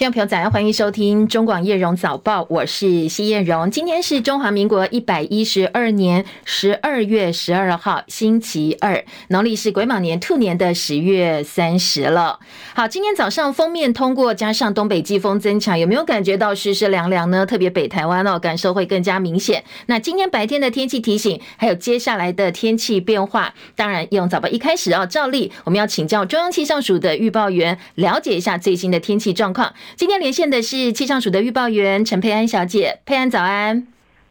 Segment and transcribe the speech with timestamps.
[0.00, 3.70] 听众朋友，早上欢迎收听中广叶荣早报，我是西燕荣。
[3.70, 12.38] 今天是中华民国一百一十二年十二月十二号，星期二，农历是癸卯年兔年的十月三十了。
[12.74, 17.44] 好，今天早上封面通过，加上东北季风增强，有没有感觉到湿湿凉凉呢？
[17.44, 19.62] 特别北台湾哦，感受会更加明显。
[19.84, 29.70] 那今天白天的天气提醒，还有接下来的天气变化，当然用早报一开始哦，照例我们要请教中央气象署的预报员，了解一下最新的天气状况。
[29.96, 33.86] 今天连线的是气象署的预报员陈佩安小姐，佩安早安。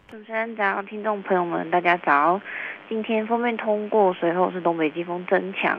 [0.09, 2.39] 主持人早，听众朋友们大家早。
[2.87, 5.77] 今天锋面通过，随后是东北季风增强，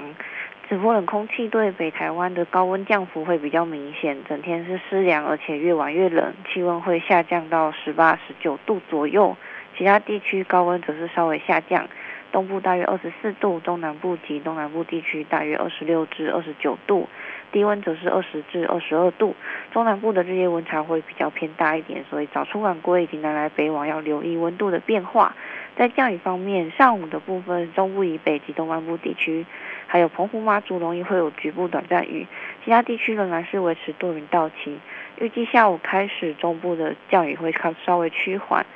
[0.69, 9.37] 此波冷空气对北台湾的高温降幅会比较明显，整天是湿凉，而且越晚越冷，气温会下降到十八、十九度左右。
[9.77, 11.89] 其他地区高温则是稍微下降，
[12.31, 17.09] 东部大约二十四度，东南部及东南部地区大约二十六至二十九度。
[17.53, 19.35] 低温则是二十至二十二度，
[19.73, 25.35] 中南部的日夜温差会比较偏大一点，所以早出晚归以及南来北往要留意温度的变化。
[25.77, 29.47] 在降雨方面，上午的部分，中部以北及东半部地区，
[29.87, 32.27] 还有澎湖马祖容易会有局部短暂雨，
[32.65, 34.79] 其他地区仍然是维持多云到晴。
[35.19, 38.67] 预计下午开始，中部的降雨会稍稍微趋缓。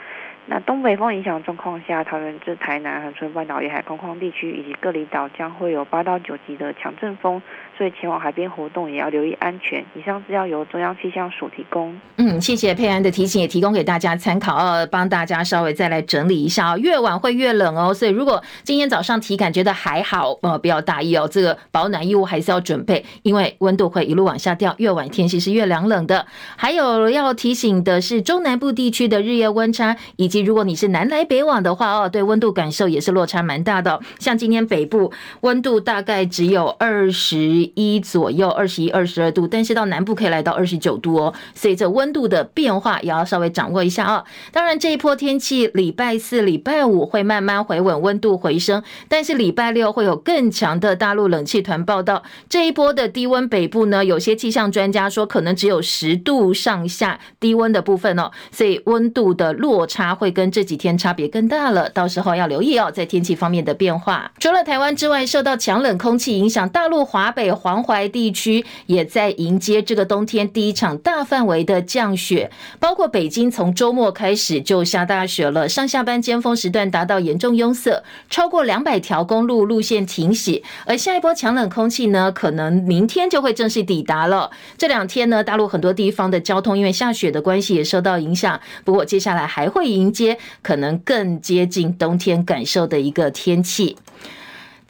[0.46, 7.40] 那东北风影响状况下，桃园至台南、恒春半岛沿海空旷地区以及各离岛将会有八到九级的强阵风，
[7.76, 9.84] 所以前往海边活动也要留意安全。
[9.94, 11.94] 以上资料由中央气象署提供。
[12.16, 16.78] 嗯，谢谢佩安的提醒，也提供给大家参考哦，帮大家稍微再来整理一下哦。
[16.78, 26.26] 越晚会越冷哦，所以如果今天早上体感觉得还好，呃，不要大意哦，这个保暖衣物还是要准备，因为温度会一路往下掉，越晚天气是越凉冷的。
[26.56, 34.00] 还有要提醒的是，中南部地区的日夜温差以及如果你是南来北往的话哦，对温度感受也是落差蛮大的。
[34.18, 41.34] 像今天北部温度大概只有二十一左右，二十一、二十二度，但是到南部可以来到二十九度哦。
[41.54, 44.24] 所以这温度的变化也要稍微掌握一下哦。
[44.52, 52.22] 当然这一波天气，礼拜四、礼拜五会慢慢回稳，温度回升，但是礼拜六会有更强的大陆冷气团报道。
[52.48, 60.14] 这一波的低温北部呢，有些气象专家说可能只有十度上下低温的部分哦，所以温度的落差。
[60.14, 64.30] 会跟这几天差别更大了，到时候要留意哦，在天气方面的变化。
[64.38, 72.50] 除了台湾之外，受到强冷空气影响，大陆华北、黄淮地区也在迎接这个冬天第一场大范围的降雪。
[72.80, 80.62] 包括北京，从周末开始就下大雪了，上下班尖峰时段达到严重拥塞，超过两百条公路路线停驶。
[80.86, 84.50] 而下一波强冷空气呢，可能明天就会正式抵达了。
[84.78, 88.58] 这两天呢，大陆很多地方的交通因为下雪的关系也受到影响。
[88.84, 90.14] 不过接下来还会迎。
[90.14, 93.96] 接可能更接近冬天感受的一个天气。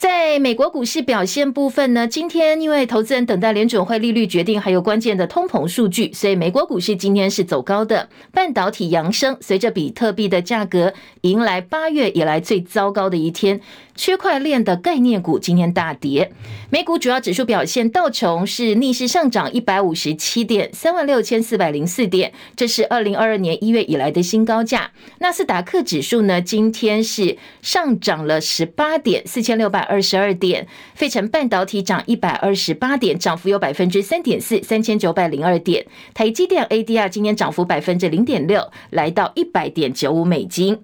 [0.05, 8.11] 在美国股市表现部分呢，今天因为投资人等待联准会利率决定，还有关键的通膨数据，所以美国股市今天是走高的。
[8.31, 10.93] 半导体扬升，随着比特币的价格
[11.23, 13.63] 迎来八月以来最糟糕的一天。
[13.97, 16.33] 区块链的概念股今天大跌，
[16.69, 24.91] 美股主要指数表现，道琼是逆势上涨一百五十七点，三万六千四百零四点，这是二零二二年一月以来的新高价。
[25.21, 30.67] 纳斯达克指数呢，今天是上涨了十八点，四千六百二二十二点。
[30.95, 35.87] 费城半导体涨一百二十八点，涨幅有百分之三点四，三千九百零二点。
[36.13, 40.81] 台积电 ADR 今天涨幅百分之零点六，来到一百点九五美金。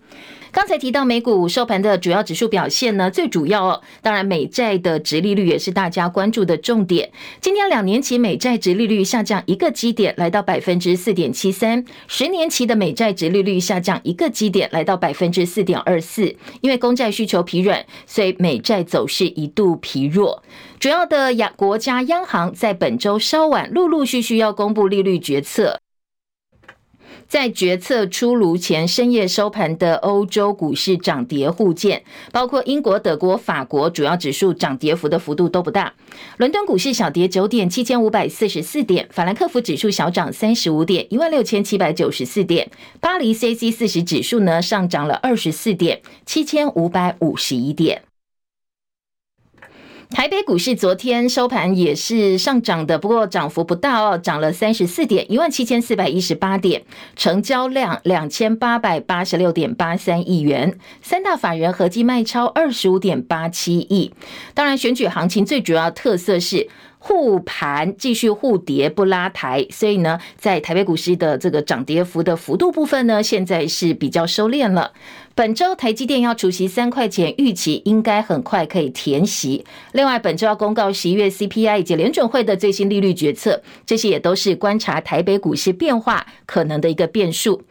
[0.53, 7.11] 刚才提到美股收盘的主要指数表现呢，最主要哦，当然美债的殖利率也是大家关注的重点。
[7.41, 16.35] 今天两年期美债殖利率下降一个基点，来到百分之四点七三；十年期的美债殖利率下降一个基点，来到百分之四点二四。
[16.61, 20.43] 因为公债需求疲软，所以美债走势一度疲弱。
[20.81, 25.79] 主要的亚国家央行在本周稍晚陆陆续续要公布利率决策。
[27.31, 32.03] 在决策出炉前，深夜收盘的欧洲股市涨跌互见，
[32.33, 35.95] 包括英国、德国、法国主要指数涨跌幅的幅度都不大。
[36.39, 42.67] 伦敦股市小跌九点，七千五百四十四点；法兰克福指数小涨三十五点，一万六千七百九十四点；
[42.99, 48.03] 巴黎 c c 四十指数呢上涨了二十四点，七千五百五十一点。
[50.11, 56.83] 台北股市昨天收盘也是上涨的，不过涨幅不大哦，涨了三十四点，一万七千四百一十八点，
[57.15, 64.13] 成交量两千八百八十六点八三亿元，三大法人合计卖超二十五点八七亿。
[64.53, 66.69] 当然，选举行情最主要特色是。
[67.03, 74.93] 护盘继续护跌不拉抬，所以呢，在台北股市的这个涨跌幅的幅度部分呢，现在是比较收敛了。
[75.35, 79.65] 本周台积电要除息三块钱，预期应该很快可以填息。
[79.93, 87.63] 另外，本周要公告十一月 CPI 以及联准会的最新利率决策，这些也都是观察台北股市变化可能的一个变数。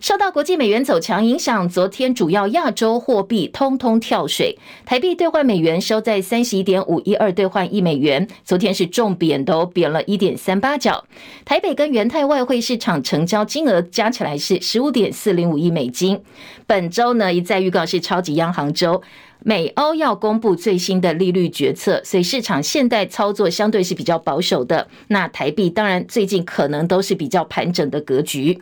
[0.00, 11.04] 受到国际美元走强影响，昨天主要亚洲货币通通跳水，台币兑换美元收在三十一点五一二兑换一美元，昨天是重贬，都贬了一点三八角。
[11.44, 16.20] 台北跟元泰外汇市场成交金额加起来是十五点四零五亿美金。
[16.66, 19.02] 本周呢，一再预告是超级央行周，
[19.40, 24.88] 美欧要公布最新的利率决策，所以市场现在操作相对是比较保守的。
[25.08, 28.60] 那台币当然最近可能都是比较盘整的格局。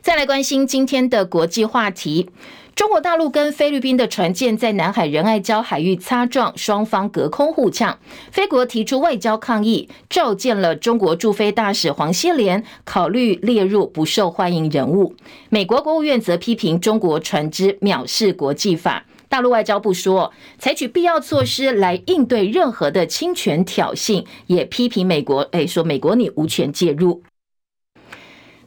[0.00, 2.30] 再来关心今天的国际话题，
[2.74, 7.98] 中国大陆跟菲律宾的船舰在南海仁爱礁海域擦撞，双方隔空互呛。
[8.30, 15.14] 菲国提出外交抗议，召见了中国驻菲大使黄希连，考虑列入不受欢迎人物。
[15.50, 19.04] 美国国务院则批评中国船只藐视国际法。
[19.28, 27.22] 大陆外交部说，采取必要措施来应对任何的侵权挑衅，也批评美国，诶，说美国你无权介入。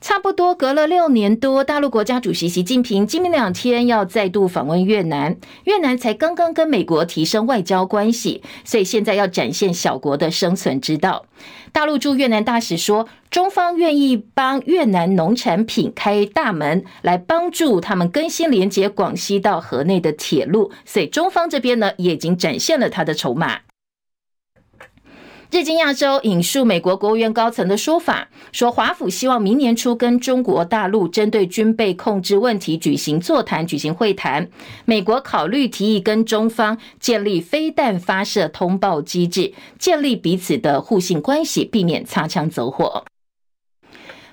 [0.02, 5.38] 差不多隔了六年多，大陆国家主席习近平今明两天要再度访问越南。
[5.66, 11.28] 越南才刚刚跟美国提升外交关系，所以现在要展现小国的生存之道。
[11.72, 20.72] 大陆驻越南大使说，中方愿意帮越南农产品开大门，来帮助他们更新连接广西到河内的铁路。
[20.84, 23.60] 所以中方这边呢，也已经展现了他的筹码。
[25.52, 34.48] 日经亚洲引述美国国务院高层的说法，说华府希望明年初跟中国大陆针对军备控制问题举行座谈、举行会谈。
[34.86, 43.04] 美国考虑提议跟中方建立飞弹发射通报机制，建立彼此的互信关系，避免擦枪走火。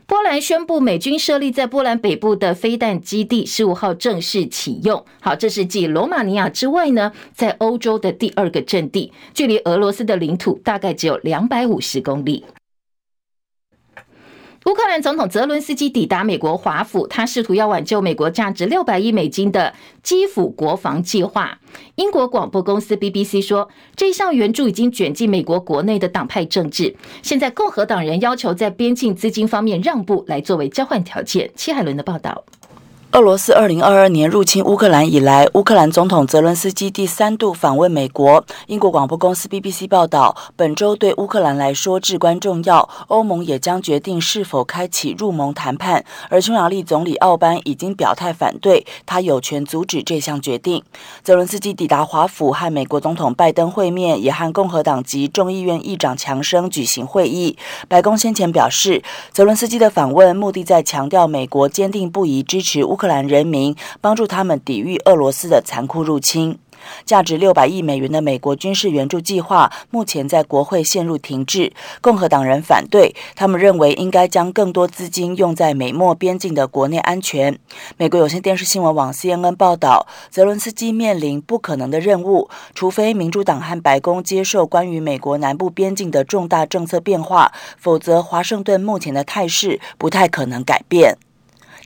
[0.08, 5.04] 波兰宣布，美军设立在波兰北部的飞弹基地十五号正式启用。
[5.20, 12.42] 好，这是继罗马尼亚之外呢，在欧洲的第二个阵地，距离俄罗斯的领土大概只有两百五十公里。
[14.68, 19.72] 乌克兰总统泽伦斯基抵达美国华府，他试图要挽救美国价值六百亿美金的
[20.02, 21.58] 基辅国防计划。
[21.94, 26.94] 英国广播公司 BBC 说，这项援助已经卷进美国国内的党派政治。
[27.22, 31.50] 现在共和党人要求在边境资金方面让步，来作为交换条件。
[31.56, 32.44] 戚海伦的报道。
[33.12, 38.44] 俄罗斯二零二二年入侵乌克兰以来，乌克兰总统泽伦斯基第三度访问美国。
[38.66, 46.04] 英国广播公司 BBC 报道，本周对乌克兰来说至关重要，欧盟也将决定是否开启入盟谈判。
[46.28, 50.84] 而匈牙利总理奥班已经表态反对，他有权阻止这项决定。
[51.24, 57.56] 泽伦斯基抵达华府和美国总统拜登会面，也和共和党籍众议院议长强生举行会议。
[57.88, 59.02] 白宫先前表示，
[59.32, 62.84] 泽伦斯基的访问目的在强调美国坚定不移支持。
[62.84, 66.58] 乌乌克兰人民帮助他们抵御俄罗斯的残酷入侵。
[67.04, 77.56] 价值六百亿美元的美国军事援助计划目前在国会陷入停滞，共和党人反对，他们认为应该将更多资金用在美墨边境的国内安全。
[77.96, 91.16] 美国有线电视新闻网 CNN 报道，泽伦斯基面临不可能的任务，除非民主党和白宫接受关于美国南部边境的重大政策变化，否则华盛顿目前的态势不太可能改变。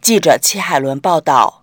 [0.02, 1.61] 记者戚海伦报道。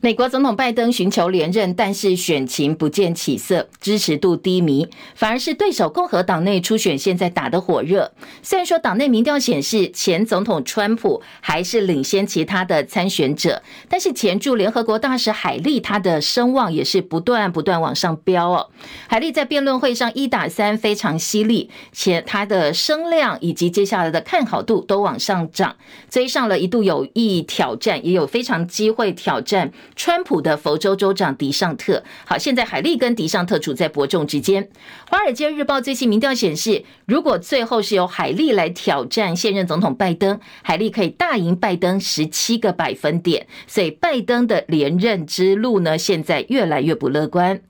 [0.00, 4.86] 美国总统拜登寻求连任，但是选情不见起色，支持度低迷，
[5.16, 8.12] 反而是对手共和党内初选现在打得火热。
[8.40, 18.68] 虽然说党内民调显示前总统川普还是领先其他的参选者，但是前驻联合国大使海莉他的声望也是不断不断往上飙哦。
[19.08, 25.74] 海莉在辩论会上一打三非常犀利，且他的声量以及接下来的看好度都往上涨，
[26.08, 29.72] 追上了一度有意挑战，也有非常机会挑战。
[29.98, 34.62] 川普的佛州州长迪尚特，好，现在海利跟迪尚特处在伯仲之间。
[35.10, 47.60] 《华尔街日报》最新民调显示，如果最后是由海利来挑战现任总统拜登，海利可以大赢拜登十七个百分点，所以拜登的连任之路呢，现在越来越不乐观。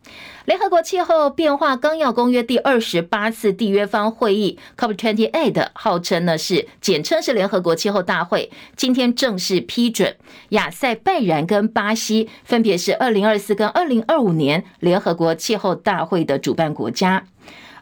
[0.48, 10.16] 联合国气候变化纲要公约第二十八次缔约方会议 （COP28） 号称呢是简称是联合国气候大会，今天正式批准
[10.48, 17.26] 亚塞拜然跟巴西分别是二零二四跟二零二五年联合国气候大会的主办国家。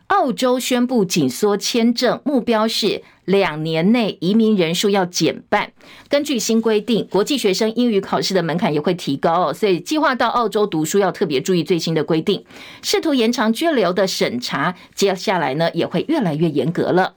[0.09, 5.73] 澳洲宣布紧缩签证，目标是两年内移民人数要减半。
[6.09, 12.45] 根据新规定，国际学生英语考试的门槛也会提高哦，所以计划到澳洲读书要特别注意最新的规定。
[12.83, 17.15] 试图延长居留的审查，接下来呢也会越来越严格了。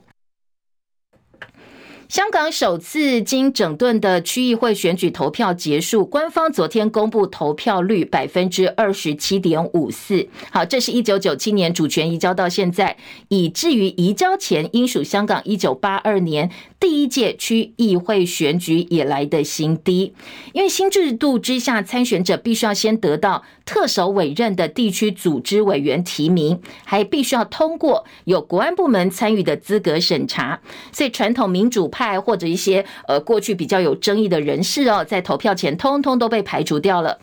[2.09, 10.27] 香港首次经整顿的区议会选举投票结束，官方昨天公布投票率百分之二十七点五四。
[10.49, 12.97] 好，这是一九九七年主权移交到现在，
[13.27, 16.49] 以至于移交前应属香港一九八二年
[16.79, 20.13] 第一届区议会选举以来的新低。
[20.53, 37.19] 因为新制度之下，参选者必须要先得到特首委任的地区组织委员提名，还必须要通过有国安部门参与的资格审查，所以传统民主派或者一些呃过去比较有争议的人士哦，在投票前通通都被排除掉了。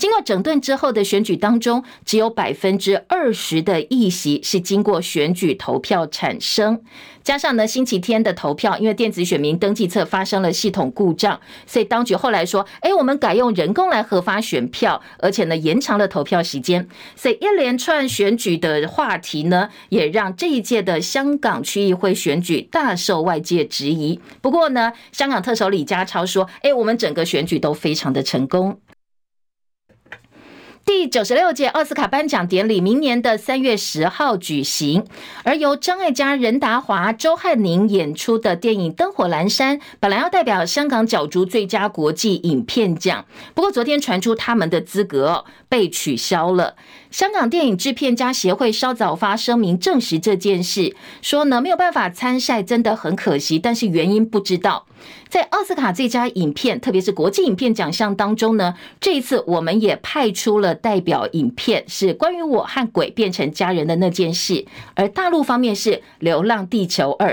[0.00, 6.80] 经过整顿之后的选举当中，只有百分之二十的议席是经过选举投票产生。
[7.22, 24.18] 加上呢，星期天的投票，因为电子选民登记册发生了系统故障，所以当局后来说：“哎，我们改用人工来核发选票，而且呢延长了投票时间。”所以一连串选举的话题呢，也让这一届的香港区议会选举大受外界质疑。
[24.40, 28.78] 不过呢，香港特首李家超说：“哎，我们整个选举都非常的成功。”
[30.92, 35.04] 第九十六届奥斯卡颁奖典礼明年的三月十号举行，
[35.44, 46.74] 而由张艾嘉、任达华、周汉宁演出的电影《灯火阑珊》本来要代表香港角逐最佳国际影片奖，不过昨天传出他们的资格被取消了。
[47.12, 54.86] 香港电影制片家协会稍早发声明证实这件事，说呢，没有办法参赛，真的很可惜，但是原因不知道。
[55.30, 67.28] 在奥斯卡最佳影片，特别是国际影片奖项当中呢，这一次我们也派出了代表影片，是关于我和鬼变成家人的那件事，而大陆方面是《流浪地球二》。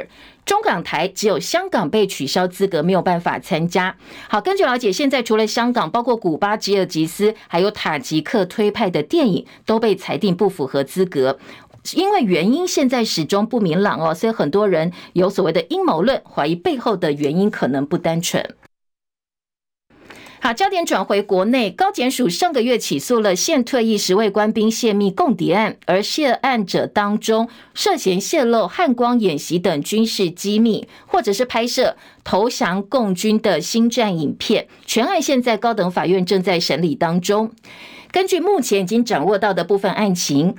[0.46, 3.94] 中港台只有香港被取消资格，没有办法参加。
[4.30, 11.38] 好，根据了解，现在除了香港，包括古巴、吉尔吉斯，还有塔吉克推派的电影都被裁定不符合资格，
[11.96, 18.56] 因为原因现在始终不明朗哦，所以很多人有所谓的阴谋论，怀疑背后的原因可能不单纯。
[20.39, 37.51] 好，焦点转回国内，高检署上个月起诉了现退役十位官兵泄密共谍案，而涉案者当中涉嫌泄露汉光演习等军事机密，或者是拍摄投降共军的新战影片，全案现在高等法院正在审理当中。
[38.12, 40.56] 根据目前已经掌握到的部分案情。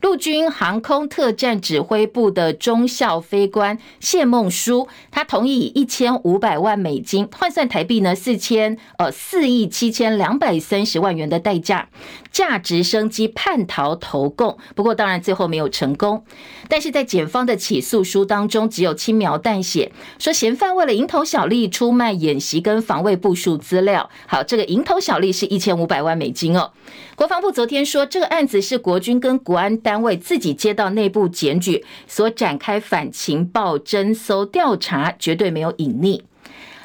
[0.00, 11.88] 陆军航空特战指挥部的中校飞官谢梦舒，他同意以一千五百万美金换算台币呢四千呃四亿七千两百三十万元的代价，
[12.30, 14.56] 价值升机叛逃投共。
[14.76, 16.24] 不过当然最后没有成功。
[16.68, 24.08] 但是在检方的起诉书当中，只有轻描淡写说嫌犯为了蝇头小利出卖演习跟防卫部署资料。
[24.26, 26.70] 好，这个蝇头小利是一千五百万美金哦。
[27.16, 36.20] 国防部昨天说，这个案子是国军跟国安单位自己接到内部检举，所展开反情报侦搜调查，绝对没有隐匿。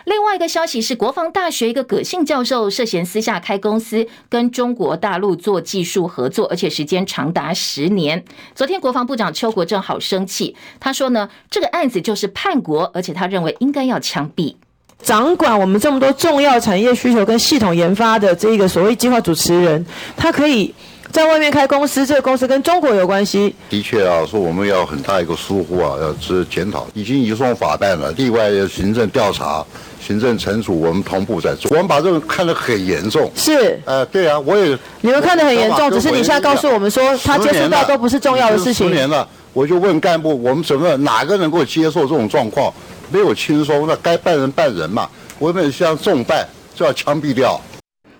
[0.05, 8.24] 另外一个消息是，国防大学一个葛姓教授涉嫌私下开公司，跟中国大陆做技术合作，而且时间长达十年。
[8.55, 14.55] 昨天国防部长邱国正好生气，他说呢，这个案子就是叛国，而且他认为应该要枪毙。
[15.01, 20.74] 掌管我们这么多重要产业需求跟系统研发的这个所谓计划主持人，他可以。
[21.13, 23.55] 在外面开公司，这个公司跟中国有关系。
[23.70, 28.12] 的确啊，说我们要很大一个疏忽啊，要是检讨，已经移送法办了。
[28.17, 29.63] 另外，行政调查、
[30.01, 31.70] 行政惩处，我们同步在做。
[31.70, 33.32] 我们把这个看得很严重。
[33.36, 33.79] 是。
[33.86, 34.75] 呃，对啊，我也。
[35.01, 38.88] 你们看得很严重，只是你现在告诉我们说，他接触到都不是重要的事情。
[38.88, 42.74] 十年了，我就问干部，我们怎么哪个能够接受这种状况？
[43.12, 45.08] 没有轻松，那该办人办人嘛。
[45.38, 46.43] 我们像重办
[46.74, 47.62] 就要枪毙掉。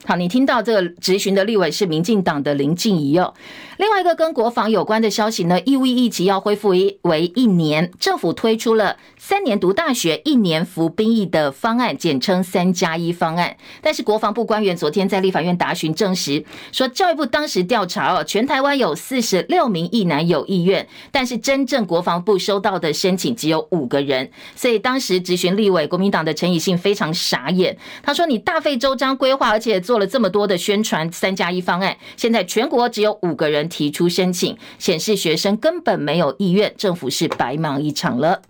[0.06, 3.34] 好，你听到这个质询的立委是民进党的林静怡哦。
[3.78, 13.56] 另外一个跟国防有关的消息呢，义务役期要恢复为为一年，政府推出了三年读大学、一年服兵役的方案，简称“三加一”方案。
[13.82, 16.44] 但是国防部官员昨天在立法院答询证实，
[16.74, 38.42] 说教育部当时调查哦，全台湾有四十六名役男有意愿，但是真正国防部收到的申请只有五个人，所以当时质询立委国民党的陈以信非常傻眼，他说：“你大费周章规划，而且做。”做了这么多的宣传，三加一方案，现在全国只有五个人提出申请，显示学生根本没有意愿，政府是白忙一场了。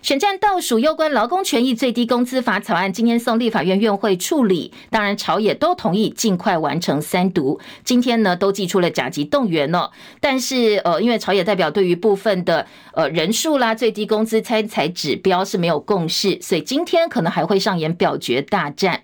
[0.00, 7.58] 选战倒数，攸关劳工权益最低工资法草案今天送立法院院会处理，当然朝野都同意尽快完成三读。
[7.82, 19.02] 今天呢都寄出了甲级动员了，但是呃，因为朝野代表对于部分的呃人数啦、最低工资参采指标是没有共识，所以今天可能还会上演表决大战。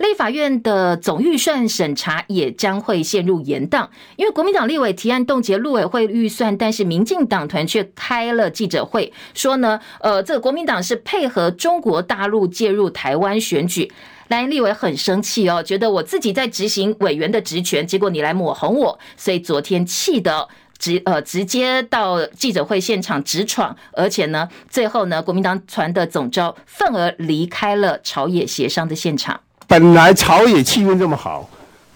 [0.00, 13.92] 立法院的总预算审查也将会陷入严宕，因为国民党立委提案冻结陆委会预算，但是民进党团却开了记者会，说呢，呃，这个国民党是配合中国大陆介入台湾选举，
[14.28, 29.38] 蓝立委很生气哦，觉得我自己在执行委员的职权，结果你来抹红我，所以昨天气得直呃直接到记者会现场直闯，而且呢，最后呢，国民党团的总召愤而离开了朝野协商的现场。
[29.70, 31.48] 本来朝野气氛这么好，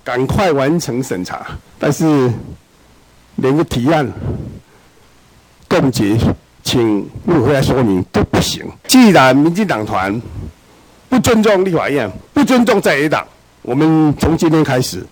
[0.05, 1.45] 赶快完成审查，
[1.77, 2.31] 但是
[3.35, 4.09] 连个提案
[5.69, 6.17] 冻结，
[6.63, 8.65] 请陆委会来说明都不行。
[8.87, 10.23] 既然民进党团
[11.09, 13.27] 不尊重立法院，不尊重在野党，
[13.63, 15.05] 我们从今天开始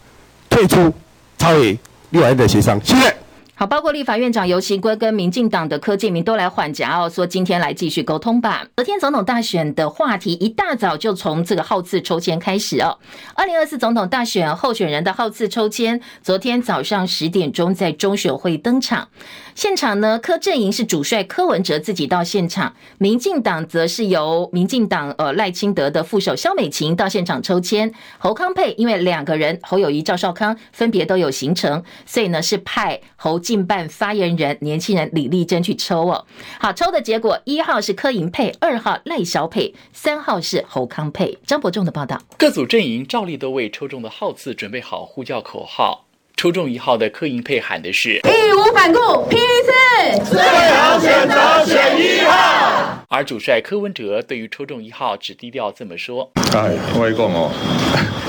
[0.48, 0.94] 退出
[1.36, 1.76] 朝野
[2.10, 2.80] 立法院的协商。
[2.84, 3.16] 谢谢。
[3.62, 8.66] 好，包括立法院长游锡圭跟民进党的柯建铭都来缓颊哦，说今天来继续沟通吧。
[8.74, 12.98] 昨天总统大选的话题一大早就从这个号次抽签开始哦。
[13.34, 19.06] 二零二四总统大选候选人的号次抽签，昨天早上十点钟在中选会登场。
[19.54, 27.92] 现场呢，柯阵营是主帅柯文哲自己到现场，民进党则是由民进党呃赖清德的副手萧美琴到现场抽签。
[28.18, 36.24] 侯康配因为两个人侯友谊、赵少康分别都有行程，所以呢是派侯进办发言人年轻人李丽珍去抽哦。
[36.58, 41.36] 好，抽的结果一号是柯银佩，二号赖小佩，三号是侯康佩。
[41.44, 46.06] 张伯仲的报道，各组阵营照例都为抽中的号次准备好呼叫口号。
[46.42, 57.48] 抽中一号的柯银佩喊的是“义无反顾，批次最好选择选一号”，而主帅柯文哲对于抽中一号只低调这么说：“哎，我跟你讲哦，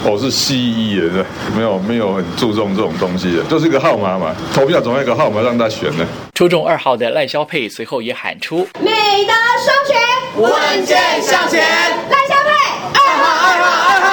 [0.05, 6.05] 我是西医人，没有没有很注重这种东西的，就是一个号码嘛，投票总要一个号码让他选的。”
[6.36, 8.91] 抽中二号的赖萧佩随后也喊出：“美
[9.25, 9.34] 德
[9.65, 10.00] 双全，
[10.39, 12.51] 稳健向前。”赖萧佩。
[12.93, 14.12] 二号，二号，二号。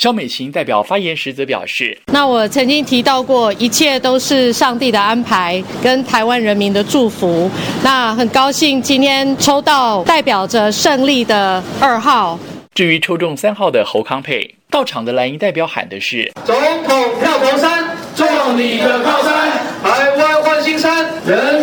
[0.00, 7.50] 萧美琴代表发言时则表示：“那我曾经提到过，一切都是上帝的安排跟台湾人民的祝福。
[7.82, 12.38] 那很高兴今天抽到代表着胜利的二号。
[12.74, 16.56] 至于抽中三号的侯康佩，到场的蓝营代表喊的是：总
[16.88, 18.26] 统票头山，做
[18.56, 19.50] 你的靠山，
[19.82, 21.59] 台湾换新山，人民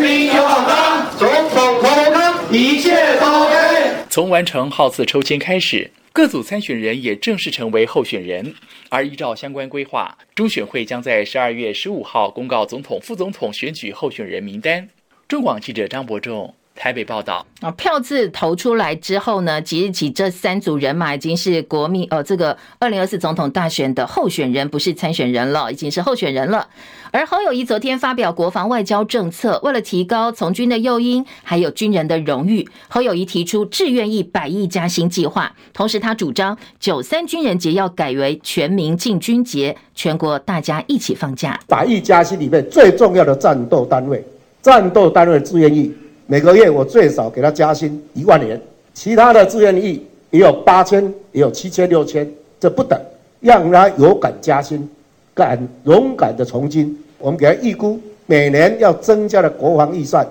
[4.18, 5.92] 从完成号次抽签开始。
[6.12, 8.56] 各组参选人也正式成为候选人，
[8.90, 14.90] 而依照相关规划，中选会将在十二月十五号公告总统、副总统选举候选人名单。
[15.28, 16.56] 中广记者张伯仲。
[16.78, 26.68] 台北报道啊，票字投出来之后呢，即日起这三组人马已经是国民呃，这个二零二四总统大选的候选人，不是参选人了，已经是候选人了。
[27.12, 41.60] 而侯友谊昨天发表国防外交政策，为了提高从军的诱因，还有军人的荣誉，侯友谊提出志愿役百亿加薪计划，同时他主张九三军人节要改为全民进军节，全国大家一起放假。
[41.68, 44.24] 百亿加薪里面最重要的战斗单位，
[44.62, 45.92] 战斗单位志愿役。
[46.30, 48.62] 每个月我最少给他加薪一万元，
[48.94, 53.00] 其他的志愿役也有八千，也有七千、六千，这不等，
[53.40, 54.88] 让他有敢加薪，
[55.34, 56.94] 敢勇敢的从军。
[57.18, 60.28] 我们给他预估每年要增加的国防预算，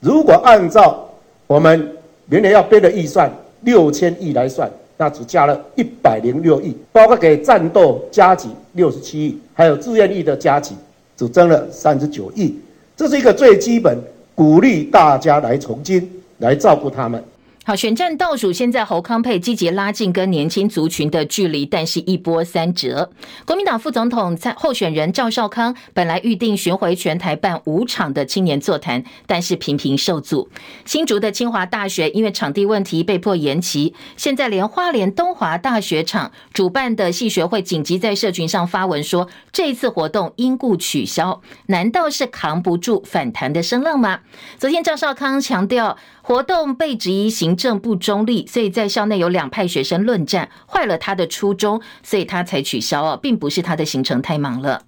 [0.00, 1.08] 如果按照
[1.46, 3.32] 我们明年要编的预算
[3.62, 10.72] 六千亿来算，那只加了一百零六亿，包括给战斗加给六十七亿，还有志愿役的加给
[11.16, 12.54] 只增了三十九亿，
[12.94, 13.96] 这是一个最基本。
[14.38, 17.20] 鼓励大家来从军，来照顾他们。
[17.68, 23.10] 好，选战倒数，现在侯康佩积极拉近跟年轻族群的距离，但是一波三折。
[23.44, 30.48] 国民党副总统在候选人赵少康本来预定巡回全台办五场的青年座谈，但是频频受阻。
[30.86, 41.42] 新竹的清华大学因为场地问题被迫延期，现在连花莲东华大学场主办的系学会紧急在社群上发文说，这一次活动因故取消。
[41.66, 44.20] 难道是扛不住反弹的声浪吗？
[44.56, 45.98] 昨天赵少康强调。
[46.20, 54.80] 活动被质疑行政不中立，所以在校内有两派学生论战，坏了他的初衷，所以他才取消哦，并不是他的行程太忙了。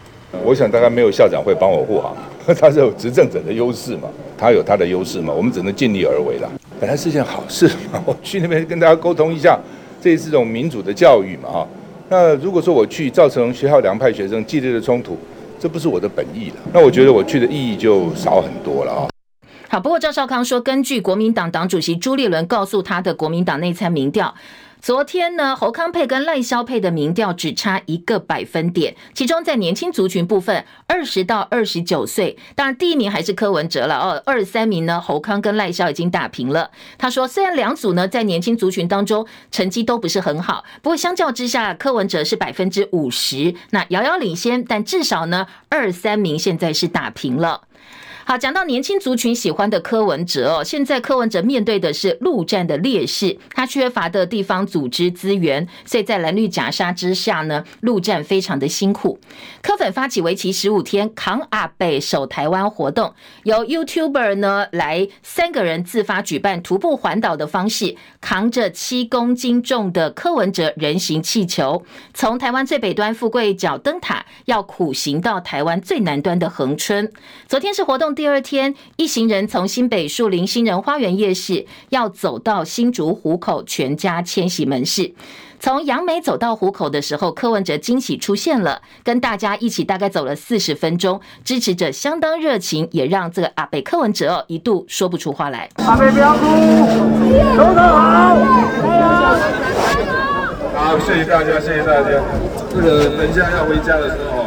[0.44, 2.16] 我想大概没有校长会帮我护航，
[2.59, 6.48] 他是有执政者的优势嘛，他有他的优势嘛，我们只能尽力而为了。
[6.78, 9.59] 本来是件好事嘛， 我去那边跟大家沟通一下，
[10.00, 11.68] 这也是种民主的教育嘛哈。
[12.09, 15.18] 那如果说我去造成学校两派学生激烈的冲突，
[15.59, 19.09] 这不是我的本意了，那我觉得我去的意义就少很多了啊。
[19.72, 24.35] 好，不过赵少康说，根据国民党党主席朱立伦告诉他的国民党内参民调。
[24.80, 36.72] 昨天呢，侯康配跟赖萧配的民调只差一个百分点，其中在年轻族群部分，二十到二十九岁，当然第一名还是柯文哲了哦，二三名呢，侯康跟赖萧已经打平了。
[36.98, 47.61] 他说，虽然两组呢在年轻族群当中成绩都不是很好，不过相较之下，柯文哲是百分之五十，那遥遥领先，但至少呢，二三名现在是打平了。
[48.31, 59.19] 好，讲到年轻族群喜欢的柯文哲哦，现在柯文哲面对的是陆战的劣势，他缺乏的地方组织资源，所以在蓝绿夹杀之下呢，陆战非常的辛苦。
[59.61, 63.12] 柯粉发起为期十五天扛阿北守台湾活动，
[63.43, 71.83] 由 YouTuber 呢来三个人自发举办徒步环岛的方式，扛着七公斤重的柯文哲人形气球，
[72.14, 77.11] 从台湾最北端富贵角灯塔要苦行到台湾最南端的恒春。
[77.49, 78.14] 昨天是活动。
[78.20, 85.14] 第二天，一行人从新北树林新人花园夜市要走到新竹湖口全家迁徙门市。
[85.59, 95.70] 从杨梅走到湖口的时候，柯文哲惊喜出现了，跟大家一起大概走了四十分钟，支持者相当热情，也让这个阿北柯文哲一度说不出话来。
[95.76, 96.40] 阿北不要哭，
[97.56, 98.37] 总统好，
[100.74, 102.20] 好，谢谢大家，谢谢大家。
[102.68, 104.39] 这个等一下要回家的时候。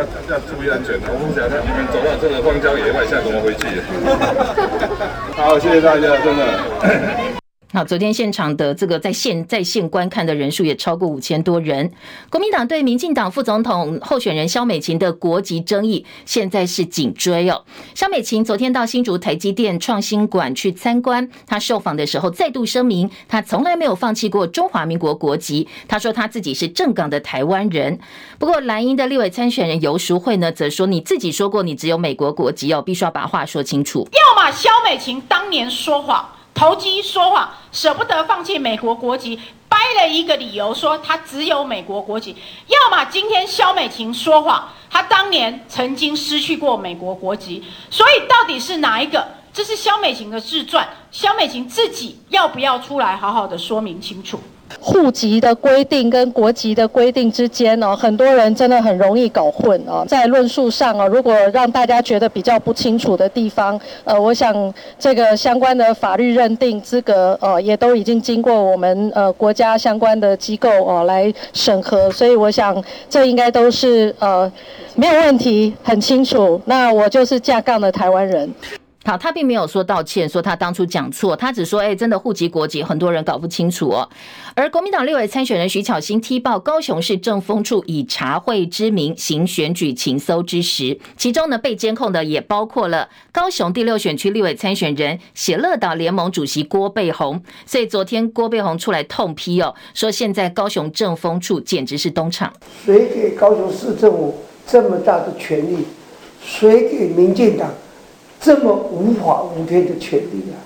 [0.00, 3.82] 要要注意安全，我们想，那你们走到这个荒郊野外，现在怎么回去？
[5.36, 7.39] 好，谢谢大家，真的。
[7.72, 11.92] 好，昨天现场的这个在线在线观看的人数也超过五千多人。
[12.28, 17.62] 国民党对民进党副总统候选人萧美琴的国籍争议，现在是紧追哦。
[17.94, 25.68] 萧美琴昨天到新竹台积电创新馆去参观，她受访的时候再度声明，她从来没有放弃过中华民国国籍。
[25.86, 28.00] 她说她自己是正港的台湾人。
[28.40, 34.08] 不过蓝营的立委参选人游淑慧呢，则说你自己说过你只有美国国籍哦，必须要把话说清楚。
[34.10, 36.28] 要么萧美琴当年说谎。
[36.60, 42.36] 投机说谎，舍不得放弃美国国籍，掰了一个理由说他只有美国国籍。
[42.66, 47.64] 要么今天肖美琴说谎，她当年曾经失去过美国国籍。
[47.88, 49.26] 所以到底是哪一个？
[49.54, 54.38] 这是肖美琴的自传，肖美琴自己要不要出来好好的说明清楚？
[54.78, 60.04] 户籍的规定跟国籍的规定之间哦，很多人真的很容易搞混哦。
[60.06, 74.50] 在论述上哦，如果让大家觉得比较不清楚的地方，呃，我想这个相关的法律认定资格哦，也都已经经过我们呃国家相关的机构哦来审核，所以我想这应该都是呃
[74.94, 76.60] 没有问题，很清楚。
[76.66, 78.48] 那我就是架杠的台湾人。
[79.02, 84.06] 好，他并没有说道歉，说他当初讲错，他只说，哎，真的户籍国籍很多人搞不清楚哦。
[84.54, 102.52] 而国民党立委参选人徐巧芯踢爆高雄市政风处以查会之名行选举情搜之实，其中呢被监控的也包括了高雄第六选区立委参选人喜乐岛联盟主席郭背红，所以昨天郭背红出来痛批哦，说现在高雄政风处简直是东厂，
[102.84, 105.86] 谁给高雄市政府这么大的权力？
[106.44, 107.72] 谁给民进党？
[108.40, 110.56] 这么无法无天的权利啊！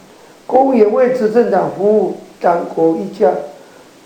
[0.46, 3.32] 公务员为执政党服务，党国一家，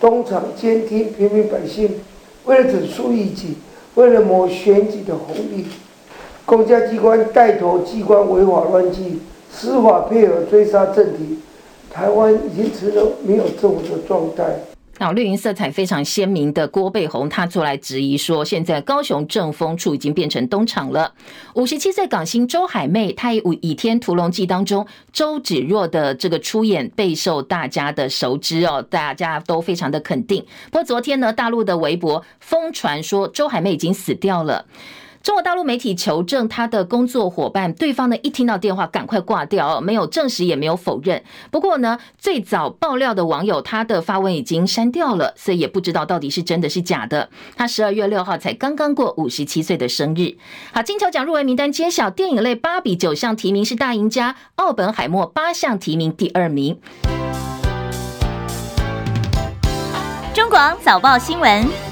[0.01, 2.01] 东厂监听平民百姓，
[2.47, 3.57] 为了整肃异己，
[3.95, 5.67] 为了谋选举的红利，
[6.47, 9.21] 公家机关带头机关违法乱纪，
[9.53, 11.39] 司法配合追杀政敌，
[11.93, 14.45] 台湾已经成了没有政府的状态。
[14.99, 21.15] 那绿营色彩非常鲜明的郭背红，他出来质疑说，现在高雄政风处已经变成东厂了。
[21.55, 30.45] 五十七岁港星周海媚，她以《倚天屠龙记》当中周芷若的这个出演备受大家的熟知哦，大家都非常的肯定。
[30.73, 34.67] 不过昨天呢，大陆的微博疯传说周海媚已经死掉了。
[35.23, 41.23] 中国大陆媒体求证他的工作伙伴，对方呢一听到电话赶快挂掉，没有证实也没有否认。
[41.51, 47.29] 不过呢，最早爆料的网友他的发文已经删掉了，所以也不知道到底是真的是假的。
[47.57, 50.37] 他十二月六号才刚刚过五十七岁的生日。
[50.73, 56.79] 好，金球奖入围名单揭晓，电影类芭比九项提名是大赢家，奥本海默八项提名第二名。
[60.33, 61.88] 中广早报新闻。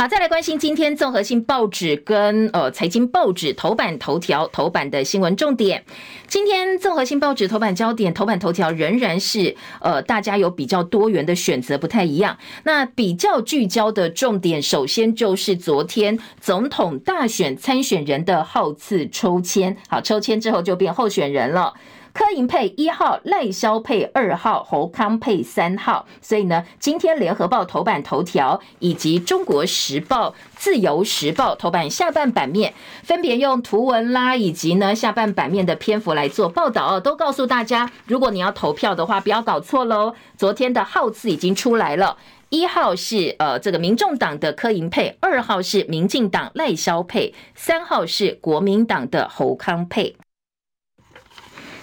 [0.00, 5.84] 好，再来关心今天综合性报纸跟呃财经报纸头版头条头版的新闻重点。
[6.26, 12.38] 今天综合性报纸头版焦点，头版头条仍然是呃大家有比较多元的选择，不太一样。
[12.62, 19.76] 那比较聚焦的重点，首先就是昨天总统大选参选人的号次抽签。
[19.90, 21.74] 好，抽签之后就变候选人了。
[22.12, 26.06] 柯银配一号，赖萧配二号，侯康配三号。
[26.20, 40.14] 所以呢，今天联合报头版头条以及中国时报、自由时报头版下半版面，分别用图文啦以及呢下半版面的篇幅来做报道哦，都告诉大家，如果你要投票的话，不要搞错喽。
[40.36, 42.16] 昨天的号次已经出来了。
[42.48, 50.16] 一号是呃这个民众党的柯银配，二号是民进党赖萧配，三号是国民党的侯康配。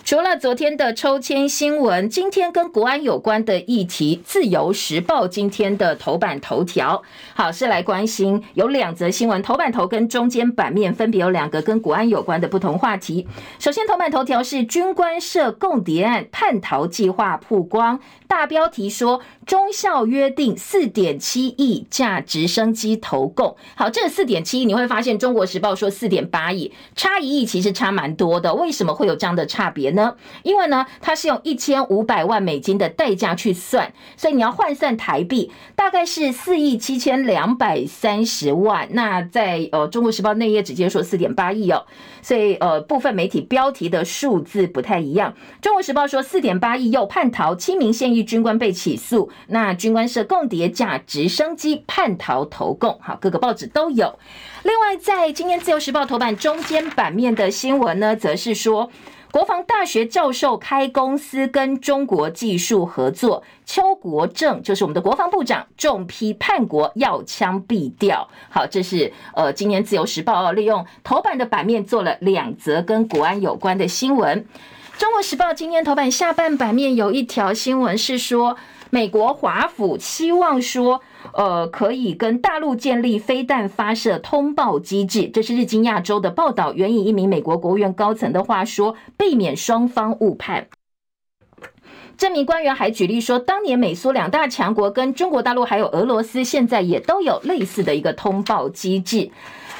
[0.07, 7.03] 除了昨天的抽签新闻，今天跟国安有关的议题，《自由时报》今天的头版头条，
[7.35, 13.27] 好，是来关心有两则新闻，头版头跟中间版面分别有两个跟国安有关的不同话题。
[13.59, 23.57] 首先，头版头条是军官社共谍案叛逃计划曝光，大标题说中校约定四点七亿架直升机投共。
[23.75, 30.15] 好，这个四点七亿，你会发现《中国时报》说四点八亿，差一亿其实差蛮多的，为什么会有这样的差别呢？
[30.43, 38.87] 因为呢，它是用一千五百万美金的代价去算，所以你要换算台币，大概是四亿七千两百三十万。
[38.91, 41.85] 那在呃《中国时报》内页直接说四点八亿哦，
[42.21, 45.33] 所以呃部分媒体标题的数字不太一样。
[45.61, 49.29] 《中国时报》说四点八亿又叛逃，七名现役军官被起诉。
[49.47, 54.17] 那军官社共谍架直升机叛逃投共，好，各个报纸都有。
[54.63, 58.91] 另外，在今天《自由时报》头版中间版面的新闻呢，则是说。
[59.31, 68.27] 国防大学教授开公司跟中国技术合作，邱国正就是我们的国防部长，重批叛国，要枪毙掉。
[68.49, 74.45] 好，这是呃，今年自由时报利用头版的版面做了两则跟国安有关的新闻。
[74.97, 78.57] 中国时报今天头版下半版面有一条新闻是说，
[78.89, 81.01] 美国华府希望说。
[81.33, 90.67] 呃，可以跟大陆建立飞弹发射通报机制，这是日经亚洲的报道，援引一名美国国务院高层的话说，避免双方误判。
[92.17, 99.29] 这名官员还举例说，当年美苏两大强国跟中国大陆还有俄罗斯，现在也都有类似的一个通报机制。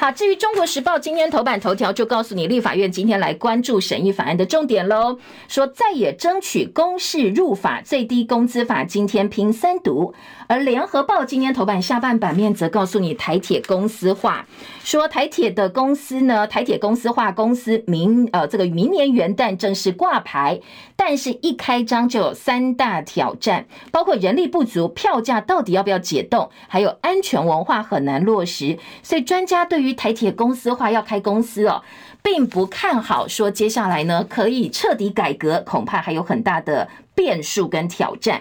[0.00, 10.14] 好，至于《中国时报》今天头版头条就告诉你，立法院今天来关注审议法案的重点喽，说再也争取公示入法最低工资法，今天拼三读。
[10.46, 14.46] 而《联合报》今天头版下半版面则告诉你台铁公司化，
[14.88, 20.58] 说台铁的公司呢，台铁公司化公司明呃这个明年元旦正式挂牌，
[20.96, 31.82] 但是一开张就有三大挑战，包括人力不足、票价到底要不要解冻，还有安全文化很难落实，所以专家对于台铁公司化要开公司哦，
[32.22, 33.28] 并不看好。
[33.28, 38.40] 说接下来呢，可以彻底改革，恐怕还有很大的变数跟挑战。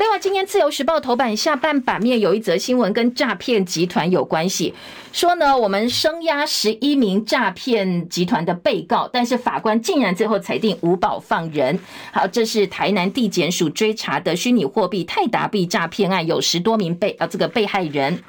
[0.00, 4.72] 另外，今天自由时报头版下半版面有一则新闻跟诈骗集团有关系，
[5.12, 11.78] 说呢，我们声押十一名诈骗集团的被告，但是法官竟然最后裁定无保放人。
[12.12, 18.22] 好，这是台南地检署追查的虚拟货币泰达币诈骗案，有十多名被呃这个被害人。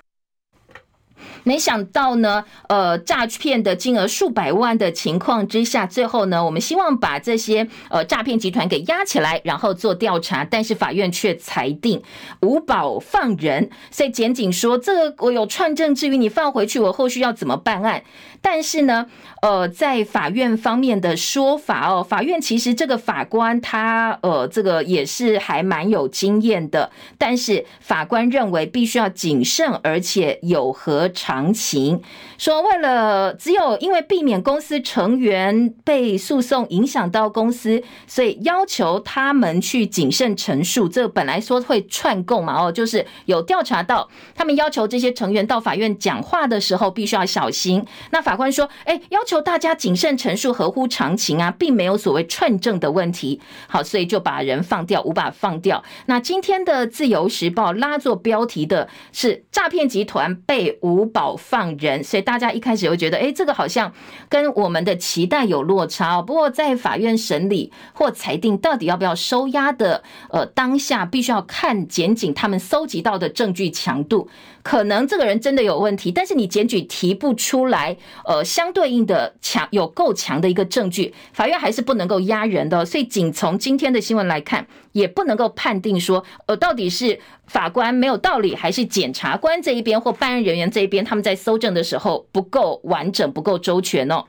[1.43, 12.01] 没想到呢，呃，诈骗的金额数百万的情况之下，最后呢，我们希望把这些呃诈骗集团给压起来，然后做调查，但是法院却裁定
[12.41, 13.69] 无保放人。
[13.89, 18.03] 所以检警说，这个我有串证，至于你放回去，我后续要怎么办案？
[18.41, 19.05] 但是呢，
[19.41, 32.01] 呃，在法院方面的说法哦，法院其实这个法官他呃，这个也是还蛮有经验的，但是法官认为必须要谨慎，而且有何常情，
[32.41, 40.89] 说为了只有因为避免公司成员被诉讼影响到公司，所以要求他们去谨慎陈述。
[40.89, 47.85] 这本来说会串供嘛，哦，就是有调查到他们要求这些成员到法院讲话的时候必须要小心。
[48.09, 53.39] 那法官说：“哎，要求大家谨慎陈述，合乎常情啊，并没有所谓串证的问题。
[53.67, 55.83] 好，所以就把人放掉，无法放掉。
[56.07, 63.91] 那今天的《自由时报》拉作标题的是诈骗集团被无保放人，所以大家一开始会觉得，哎，这个好像
[64.29, 66.21] 跟我们的期待有落差。
[66.21, 74.29] 不过在法院审理或裁定到底要不要收押的，呃，当下必须要看检警他们搜集到的证据强度。”
[74.63, 77.95] 可能这个人真的有问题，但是你检举提不出来，
[78.25, 82.85] 呃，相对应的强有够强的一个证据，法院还是不能够压人的。
[82.85, 94.25] 所以，仅从今天的新闻来看，也不能够判定说，呃，到底是法官没有道理，还是检察官这一边或办案人员这一边，他们在搜证的时候不够完整、不够周全哦。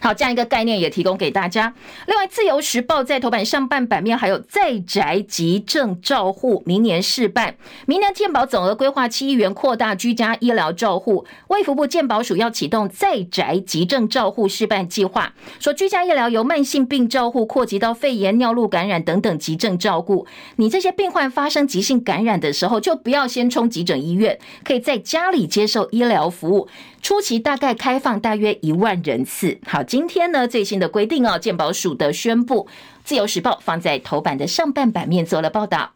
[0.00, 1.72] 好，这样一个概念也提供给大家。
[2.06, 7.54] 另外，《自由时报》在头版上半版面还有在宅急症照护，明年试办，
[7.86, 11.24] 明年健保总额规划七亿元，扩大居家医疗照护。
[11.48, 20.26] 卫福部健保署要启动在宅急症照护试办计划，说居家医疗由慢性病照护扩及到肺炎、尿路感染等等急症照顾。
[20.56, 26.68] 你这些病患发生急性感染的时候，就不要先冲急诊医院，可以在家里接受医疗服务。
[27.02, 29.58] 初期大概开放大约一万人次。
[29.66, 32.68] 好，今天呢最新的规定哦，健保署的宣布，
[33.04, 35.90] 自由时报放在头版的上半版面做了报道。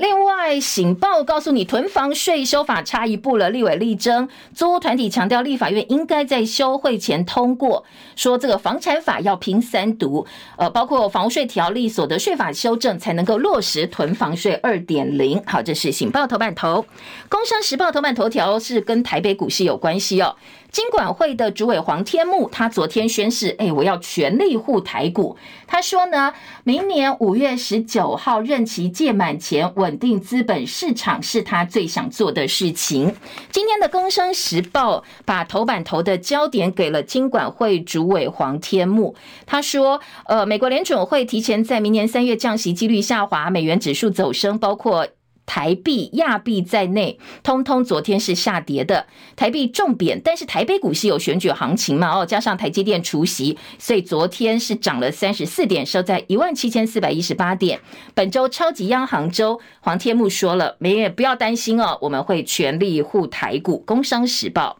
[0.00, 3.50] 另外，醒报告诉你，囤房税修法差一步了。
[3.50, 7.84] 立委力争，租屋团体强调，立法院应该在休会前通过，
[8.16, 15.42] 说这个房产法要拼三读，呃，包括房屋税条例、所得税法修正，才能够落实囤房税二点零。
[15.44, 16.86] 好，这是醒报头版头，
[17.28, 20.34] 工商时报头版头条是跟台北股市有关系哦。
[20.70, 25.36] 金管会的主委黄天牧，他昨天宣誓，哎，我要全力护台股。
[25.66, 33.14] 他说呢，明年五月十九号任期届满前，稳定资本市场是他最想做的事情。
[33.50, 39.14] 今天的《工商时报》把头版头的焦点给了金管会主委黄天牧。
[39.46, 45.08] 他说，呃，美国联准会提前在明年三月降息几率下滑，美元指数走升，包括。
[45.50, 49.08] 台币、亚币在内，通通昨天是下跌的。
[49.34, 52.20] 台币重贬，但是台北股市有选举行情嘛？
[52.20, 57.80] 哦，加上台积电除息，所以昨天是涨了三十四点，收在一万七千四百一十八点。
[58.14, 63.78] 本周超级央行周，黄天木说了，没也不要担心哦，我们会全力护台股。
[63.78, 64.78] 工商时报，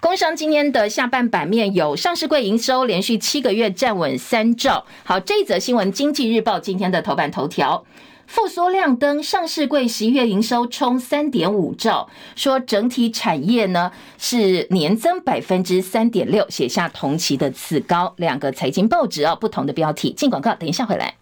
[0.00, 4.86] 工商今天的下半版面有上市柜营收连续七个月站稳三兆。
[5.04, 7.84] 好，这一则新闻，经济日报今天的头版头条。
[8.30, 18.14] 复苏亮灯，上市柜十一月营收冲三点五兆，说整体产业呢是年增百分之三点六，写下同期的次高。
[18.18, 20.12] 两个财经报纸啊，不同的标题。
[20.12, 21.12] 进广告，等一下回来。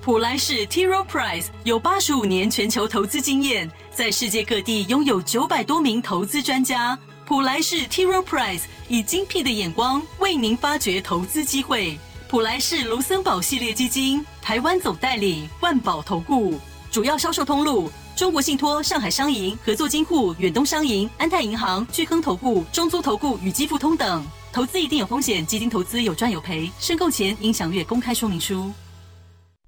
[0.00, 6.96] 普莱士 T r o Price 有八十五年全球投资经验，在世界各地拥有九百多名投资专家。
[7.26, 11.98] 普莱士 T r o Price 以精辟的眼光为您发掘投资机会。
[12.30, 16.54] 普莱士卢森堡系列基金，台湾总代理万宝投顾，
[16.88, 24.24] 主要销售通路中国信托、上海商银、合作金库、远东商银、安泰银行、巨亨投顾、中租投顾与基富通等。
[24.52, 28.70] 投资一定有风险，基金投资有赚有赔，申购前应详阅公开说明书。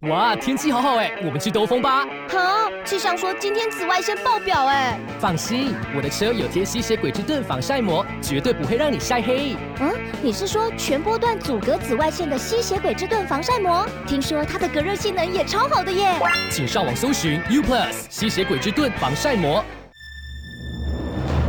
[0.08, 2.04] 哇，天气好好哎，我们去兜风吧。
[2.28, 4.98] 好，气象说今天紫外线爆表哎。
[5.20, 9.54] 放心，我的车有贴吸血鬼之盾防晒膜，绝对不会让你晒黑。
[9.78, 13.86] 嗯，你是说全波段阻隔紫外线的吸血鬼之盾防晒膜？
[14.04, 16.18] 听说它的隔热性能也超好的耶。
[16.50, 19.64] 请上网搜寻 U Plus 吸血鬼之盾防晒膜。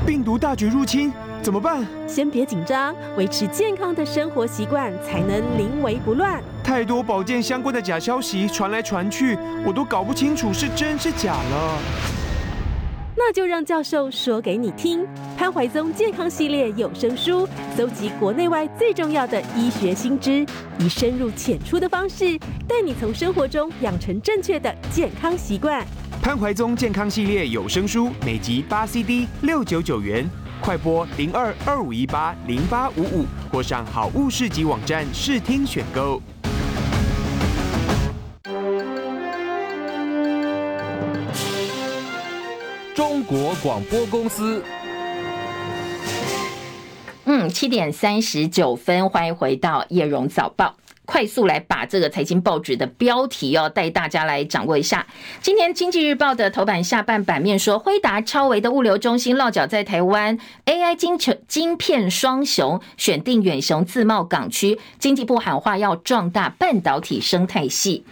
[0.06, 1.12] 病毒大举入侵，
[1.42, 1.84] 怎么办？
[2.08, 6.40] 先别紧张，维持健康的生活习惯，才能临危不乱。
[6.64, 11.78] 太多保健相关的假消息传来传去，我都搞不清楚是真是假了。
[13.16, 15.06] 那就让教授说给你听。
[15.38, 17.48] 潘怀宗健康系列有声书，
[17.78, 20.46] 搜集国内外最重要的医学新知，
[20.80, 25.86] 以深入浅出的方式，带你从生活中养成正确的健康习惯。
[26.22, 30.28] 潘怀宗健康系列有声书，每集八 CD，六九九元。
[30.62, 36.22] 快播零二二五一八零八五五，或上好物市集网站试听选购。
[43.24, 44.64] 国广播公司。
[47.26, 50.76] 嗯，七点三十九分，欢迎回到叶荣早报。
[51.06, 55.06] 快速来把这个财经报纸的标题哦，带大家来掌握一下。
[55.42, 68.06] 今天经济日报的头版下半版面说，辉达、超微的物流中心落脚在台湾，AI 晶晶片双雄选定远雄自贸港区，经济部喊话要壮大半导体生态系。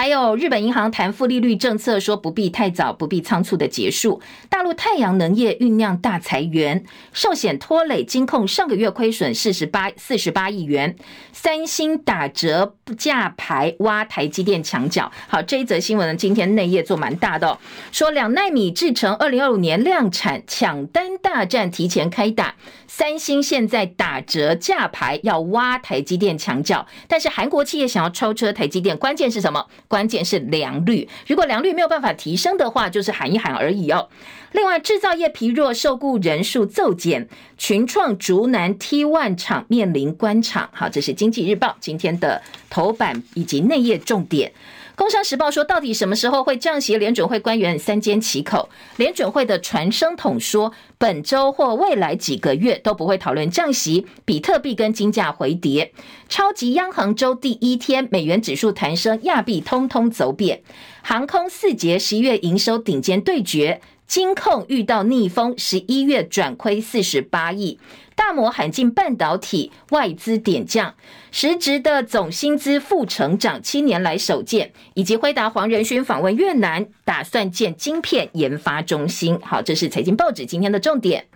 [0.00, 4.22] 还有日本银行谈负利率政策，说不必太早，不必仓促的结束。
[4.48, 10.94] 大陆太阳能业酝酿大裁员，寿险拖累金控上个月亏损四十八四十八亿元。
[11.32, 15.10] 三星打折价牌挖台积电墙角。
[15.26, 17.58] 好，这一则新闻呢，今天内页做蛮大的，哦
[17.90, 22.54] 说两奈米制程二零二五年量产，抢单大战提前开打。
[22.90, 29.66] 三星现在打折价牌要挖台积电墙角，但是韩国企业想要超车台积电，关键是什么？
[29.86, 34.08] 关键是良率，如果良率没有办法提升的话，就是喊一喊而已哦。
[34.52, 40.70] 另外，制造业疲弱，受雇人数骤减，群创竹南 T1 厂面临关厂。
[40.72, 44.50] 好，这是经济日报今天的头版以及内页重点。
[44.98, 46.98] 工商时报说，到底什么时候会降息？
[46.98, 48.68] 联准会官员三缄其口。
[48.96, 54.04] 联准会的传声筒说，本周或未来几个月都不会讨论降息。
[54.24, 55.92] 比特币跟金价回跌。
[56.28, 60.62] 超级央行周第一天，美元指数弹升，亚币通通走贬。
[61.02, 63.80] 航空四节十一月营收顶尖对决。
[64.08, 67.78] 金控遇到逆风，十一月转亏四十八亿。
[68.18, 70.96] 大摩喊进半导体，外资点将，
[71.30, 74.72] 实职的总薪资负成长，七年来首见。
[74.94, 79.38] 以及辉达黄仁勋访问越南，打算建晶片研发中心。
[79.40, 81.26] 好，这是财经报纸今天的重点。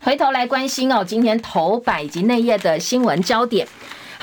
[0.00, 3.68] 回头来关心哦，今天头版以及内页的新闻焦点。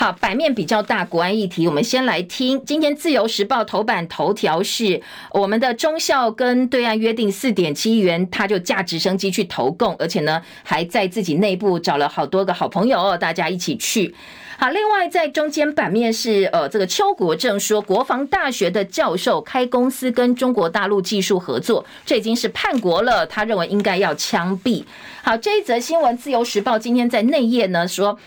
[0.02, 2.66] 好，版面比较大，国安议题，我们先来听。
[2.66, 5.00] 今天《自由时报》头版头条是
[5.32, 14.16] 我们的中校跟对岸约定四点七亿元，他就驾直升机去投共，而且呢还在自己内部找了好多个好朋友，大家一起去。
[14.58, 24.84] 好，另外在中间版面是呃，这个邱国正说，国防大学的教授开公司跟中国大陆技术合作，这已经是叛国了，他认为应该要枪毙。
[25.22, 28.18] 好，这一则新闻，《自由时报》今天在内页呢说。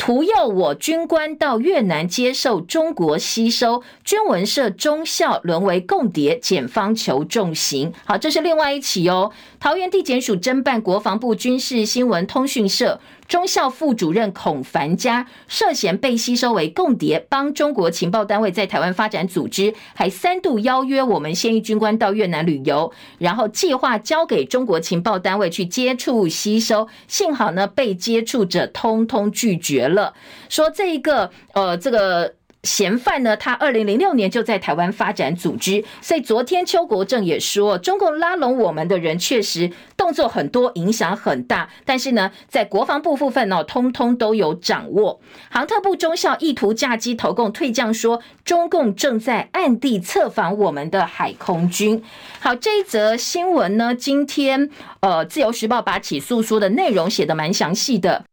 [0.00, 7.92] 图诱我军官到越南接受中国吸收，军文社中校沦为共谍，检方求重刑。
[8.06, 9.30] 好，这是另外一起哦。
[9.60, 12.98] 桃园地检署侦办国防部军事新闻通讯社。
[13.30, 26.88] 中校副主任孔凡嘉涉嫌被吸收为共谍，帮中国情报单位在台湾发展组织，还三度邀约我们现役军官到越南旅游，然后计划交给中国情报单位去接触吸收。
[27.06, 30.12] 幸好呢，被接触者通通拒绝了，
[30.48, 32.34] 说这一个呃这个。
[32.62, 45.20] 嫌犯呢，他二零零六年就在台湾发展组织，所以昨天邱国正也说，中共拉拢我们的人确实动作很多，影响很大，但是呢，在国防部部分呢，通通都有掌握。
[45.50, 52.02] 航特部中校意图驾机投共退将说，中共正在暗地策反我们的海空军。
[52.40, 54.68] 好，这一则新闻呢，今天
[55.00, 58.24] 呃，自由时报把起诉书的内容写得蛮详细的。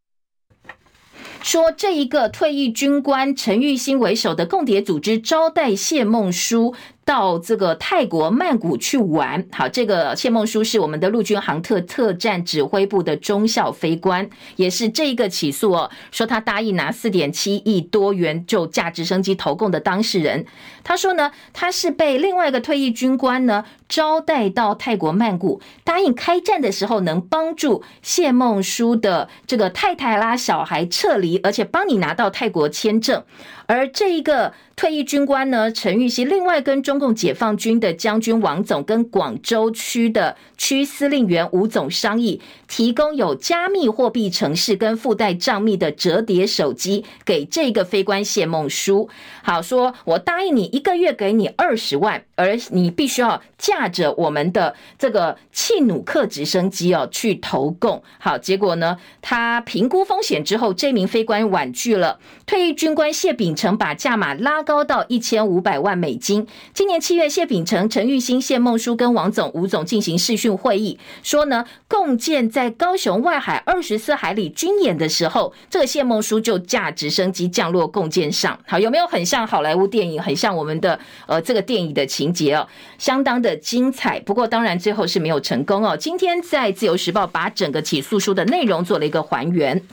[1.41, 6.75] 说这一个退役军官陈玉新为首的共谍组织招待谢孟书
[7.05, 9.47] 到这个泰国曼谷去玩。
[9.51, 20.45] 好，这个谢孟书是我们的陆军航特特战指挥部的中校飞官，也是这一个起诉哦，说他答应拿四点七亿多元就驾直升机投共的当事人。
[20.83, 33.23] 他说呢，他是被另外一个退役军官呢招待到泰国曼谷，答应开战的时候能帮助谢孟书的这个太太啦、小孩撤离，而且帮你拿到泰国签证。
[33.65, 49.09] 而这一个退役军官呢，陈玉熙，另外跟中共解放军的将军王总跟广州区的区司令员吴总商议，提供有加密货币程式跟附带账密的折叠手机给这个非官谢孟书。
[49.43, 53.41] 好，说我答应你一个月给你二十万，而你必须要
[53.77, 58.01] 驾着我们的这个契努克直升机哦去投共。
[58.17, 62.19] 好，结果呢，他评估风险之后，这名飞官婉拒了。
[62.47, 66.47] 退役军官谢炳成把价码拉高到一千五百万美金。
[66.73, 78.57] 今年七月，谢秉成、陈玉新、谢孟书跟王总、吴总进行视讯会议，说呢，共建在高雄外海二十四海里军演的时候，这个谢孟书就驾直升机降落共建上。
[78.65, 82.67] 好，有没有很像好莱坞电影，很像我们的呃这个电影的情节哦，
[82.97, 84.17] 相当的精彩。
[84.21, 85.97] 不过当然最后是没有成功哦。
[85.97, 89.83] 今天在自由时报把整个起诉书的内容做了一个还原。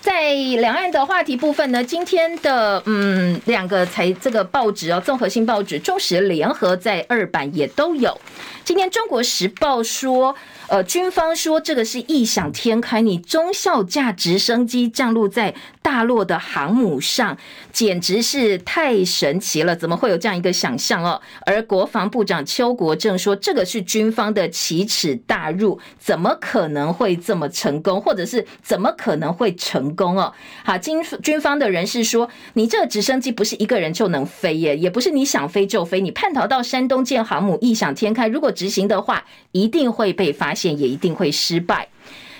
[0.00, 8.18] 在两岸的话题部分呢，今天的嗯两个才这个报纸哦，综合性报纸《中时联合》在二版也都有。
[8.64, 10.34] 今天《中国时报》说。
[10.68, 17.36] 呃，军方说这个是异想天开，你中校驾直升机降落在大陆的航母上，
[17.70, 19.76] 简直是太神奇了！
[19.76, 21.20] 怎么会有这样一个想象哦？
[21.44, 30.32] 而国防部长邱国正说，这个是军方的奇耻大辱，怎么可能会这么成功，或者是怎么可能会成功哦？
[30.64, 40.78] 好，军军方的人士说，你这个直升机不是一个人就能飞耶，也不是你想飞就飞，你叛逃到山东建航母，异想天开，如果执行的话，一定会被发现。
[40.78, 41.88] 也一定会失败。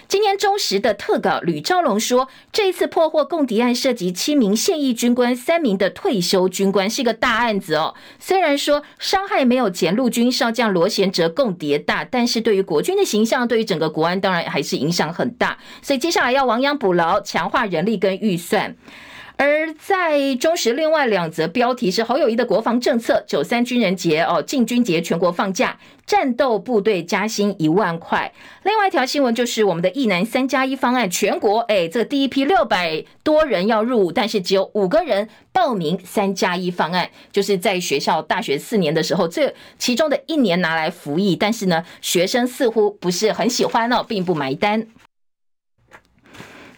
[0.08, 7.94] 今天中时的特稿吕昭龙说，这一次破获共谍案涉及七名现役军官、三名的退休军官，是一个大案子哦。
[8.18, 15.56] 虽然说伤害没有前陆军少将罗贤哲共谍大，但是对于国军的形象，对于整个国安，当然还是影响很大。
[15.80, 18.76] 所以接下来要亡羊补牢，强化人力跟预算。
[19.38, 25.78] 而在中时，另外两则标题是侯友谊的国防政策：九三军人节哦，靖军节全国放假，
[26.12, 28.30] 战斗部队加薪一万块。
[28.64, 44.86] 另外一条新闻就是我们的一男三加一方案，全国哎，这第一批六百多人要入伍，但是只有五个人报名三加一方案，就是在学校大学四年的时候，这其中的一年拿来服役，但是呢，学生似乎不是很喜欢哦，并不买单。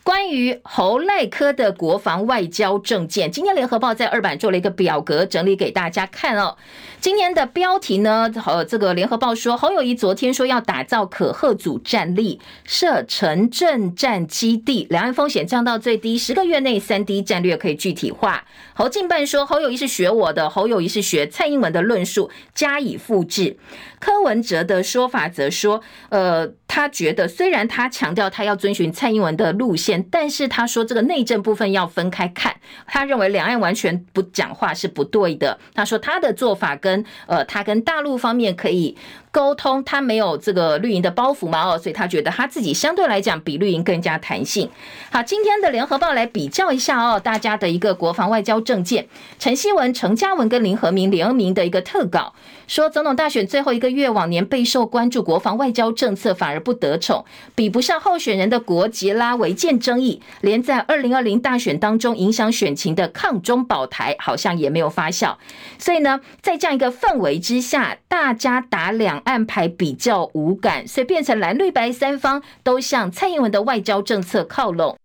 [0.04, 6.58] 关于侯赖科的国防外交政见，今天联合报在二版做了一个表格，整理给大家看哦。
[7.00, 18.44] 今天的标题呢，呃，这个联合报说，侯友谊昨天说要打造可贺组战力，设城镇战基地，两岸风险降到最低，十个月内三 D 战略可以具体化。
[18.74, 23.56] 侯进办说，侯友谊是学我的，侯友谊是学蔡英文的论述加以复制。
[23.98, 25.80] 柯文哲的说法则说，
[26.10, 32.54] 呃，他觉得虽然他强调他要遵循蔡英文的路线，但是他说这个内政部分要分开看。
[32.86, 35.58] 他认为两岸完全不讲话是不对的。
[35.74, 38.96] 他说他的做法跟呃，他跟大陆方面可以。
[39.30, 41.68] 沟通，他没有这个绿营的包袱嘛？
[41.68, 44.70] 哦，所以他觉得他自己相对来讲比绿营更加弹性。
[45.10, 49.08] 好，今天的联合报来比较一下哦，大家的一个国防外交政见，
[49.40, 52.32] 陈希文、陈嘉文跟林和明联名的一个特稿，
[52.68, 57.24] 说总统大选最后一个月，往年备受关注国防外交政策反而不得宠，
[57.56, 65.36] 比不上候选人的国籍啦、违建争议，连在二零二零大选当中影响选情的抗中保台，好像也没有发酵。
[65.78, 69.22] 所以呢，在这样一个氛围之下，大家打两。
[69.24, 74.98] 岸牌比较无感，所以变成蓝绿白三方都向蔡英文的外交政策靠拢。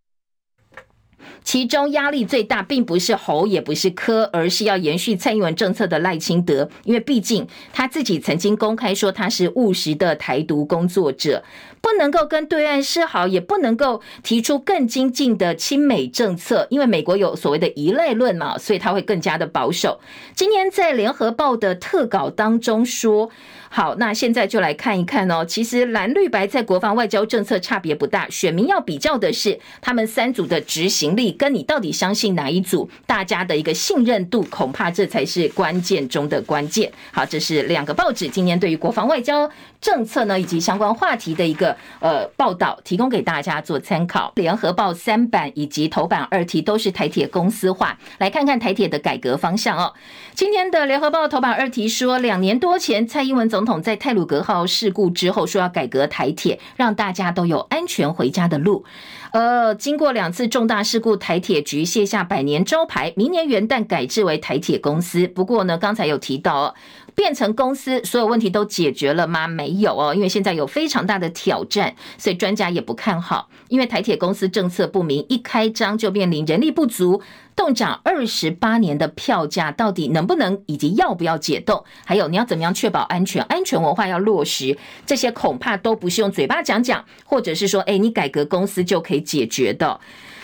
[1.41, 11.43] 其中压力最大，并不是侯，也不是柯，而是要延续蔡英文政策的赖清德，因为毕竟他自己曾经公开说他是务实的台独工作者，
[11.81, 19.99] 不能够跟对岸示好，也不能够提出更精进的亲美政策，因为美国有所谓的一类论嘛，所以他会更加的保守。
[20.35, 23.29] 今天在联合报的特稿当中说。
[23.71, 25.45] 好，那现在就来看一看哦。
[25.45, 36.91] 其实蓝绿白在国防外交政策差别不大，选民要比较的是他们三组的执行力，跟你到底相信哪一组，大家的一个信任度，恐怕这才是关键中的关键。
[37.11, 39.47] 好，这是两个报纸今年对于国防外交
[39.79, 41.68] 政策呢以及相关话题的一个
[41.99, 44.31] 呃报道，提供给大家做参考。
[44.35, 49.93] 联合报三版以及头版二题都是台铁公司化，来看看台铁的改革方向哦。
[50.33, 58.85] 今天的联合报头版二题说，两年多前蔡英文总统在泰鲁格号事故之后说要改革台铁，让大家都有安全回家的路。
[59.31, 65.27] 呃，经过两次重大事故，台铁局卸下百年招牌，明年元旦改制为台铁公司。
[65.27, 66.73] 不过呢，刚才有提到，
[67.19, 69.45] 变成公司，所有问题都解决了吗？
[69.45, 73.49] 没有哦，因为现在有非常大的挑战，所以专家也不看好。
[73.67, 77.21] 因为台铁公司政策不明，一开张就面临人力不足。
[77.57, 81.83] 冻涨二十八年的票价到底能不能以及要不要解冻？
[82.05, 83.43] 还有你要怎么样确保安全？
[83.49, 89.99] 安全文化要落实，这些恐怕都不是用嘴巴讲讲，或者是说，哎，你改革公司就可以解决的。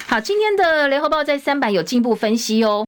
[0.08, 2.86] 好，今天的联合报在三版有进一步分析哦。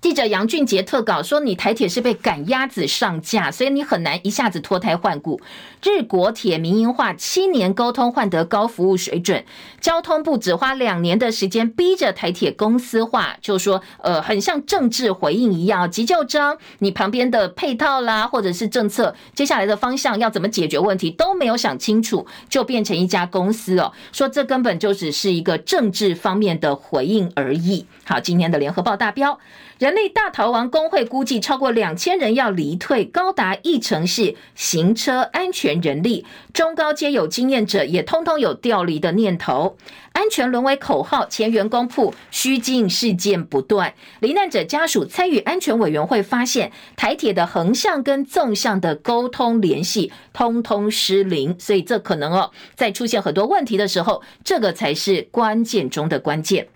[0.00, 5.38] 记者杨俊杰特稿说：“你台铁是被赶鸭子上架，所以你很难一下子脱胎换骨。
[5.84, 9.44] 日国铁民营化七年沟通换得高服务水准，
[9.78, 23.92] 交通部只花两年的时间逼着台铁公司化，就说呃，很像政治回应一样，急就章，你旁边的配套啦，或者是政策，接下来的方向要怎么解决问题都没有想清楚，就变成一家公司哦。
[24.12, 27.84] 说这根本就只是一个政治方面的回应而已。
[28.04, 29.38] 好，今天的联合报大标。”
[29.80, 39.78] 人力大逃亡，工会估计超过两千人要离退，高达一成是行车安全人力，中高阶有经验者也通通有调离的念头。
[40.12, 56.68] 安全沦为口号，前员工铺虚惊事件不断，罹难者家属参与安全委员会发现，台铁的横向跟纵向的沟通联系通通失灵，所以这可能哦，在出现很多问题的时候，这个才是关键中的关键。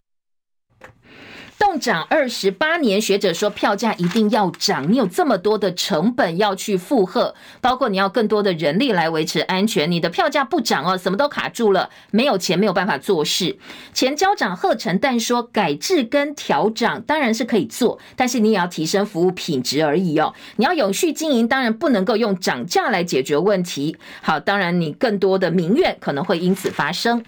[1.65, 4.93] 冻涨二十八年，学者说票价一定要涨。
[4.93, 13.57] 你有这么多的成本要去负荷，包括你要更多的人力来维持安全，你的票价不涨哦，什么都卡住了，没有钱没有办法做事。
[13.95, 20.35] 前交长贺陈旦说，改制跟调涨当然是可以做，但是你也要提升服务品质而已哦。
[20.57, 23.97] 你要永续经营，当然不能够用涨价来解决问题。
[24.21, 27.25] 好，当然你更多的民怨可能会因此发生。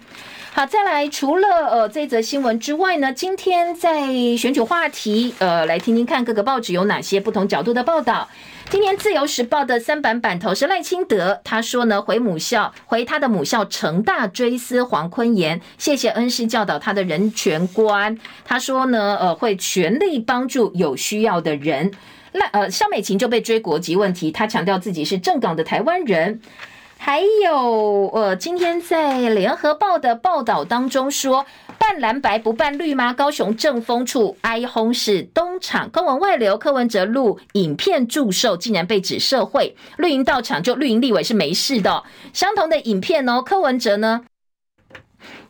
[0.57, 8.27] 好，再来，除了呃这则新闻之外呢，今天在选举话题，呃，来听听看各个报纸有哪些不同角度的报道。
[8.67, 18.17] 今天自由时报的三版版头是赖清德，他说呢，回母校，回他的母校成大追思黄坤炎，谢谢恩师教导他的人权观。
[18.43, 21.91] 他说呢，呃，会全力帮助有需要的人。
[22.31, 26.41] 赖呃，萧美琴就被追国籍问题，他强调自己是正港的台湾人。
[26.99, 31.45] 还有呃，今天在联合报的报道当中说，
[31.77, 33.13] 半蓝白不半绿吗？
[33.13, 44.21] 高雄政风处哀轰是东厂柯文外流，柯文哲录影片祝寿，竟然被指社会绿营到场就绿营立委是没事的，相同的影片哦，柯文哲呢？